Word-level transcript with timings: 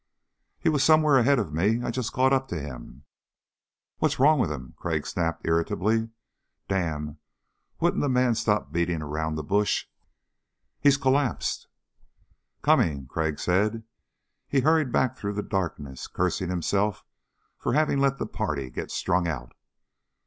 "He 0.59 0.67
was 0.67 0.83
somewhere 0.83 1.17
ahead 1.19 1.37
of 1.37 1.53
me. 1.53 1.83
I 1.83 1.91
just 1.91 2.11
caught 2.11 2.33
up 2.33 2.47
to 2.47 2.59
him...." 2.59 3.03
"What's 3.99 4.17
wrong 4.17 4.39
with 4.39 4.51
him?" 4.51 4.73
Crag 4.75 5.05
snapped 5.05 5.45
irritably. 5.45 6.09
Damn, 6.67 7.19
wouldn't 7.79 8.01
the 8.01 8.09
man 8.09 8.33
stop 8.33 8.71
beating 8.71 9.03
around 9.03 9.35
the 9.35 9.43
bush? 9.43 9.85
"He's 10.79 10.97
collapsed." 10.97 11.67
"Coming," 12.63 13.05
Crag 13.05 13.37
said. 13.37 13.83
He 14.47 14.61
hurried 14.61 14.91
back 14.91 15.17
through 15.17 15.33
the 15.33 15.43
darkness, 15.43 16.07
cursing 16.07 16.49
himself 16.49 17.05
for 17.59 17.73
having 17.73 17.99
let 17.99 18.17
the 18.17 18.25
party 18.25 18.71
get 18.71 18.89
strung 18.89 19.27
out. 19.27 19.53